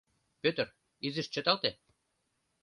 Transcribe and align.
—Пӧтыр, 0.41 0.67
изиш 1.05 1.27
чыталте. 1.33 1.71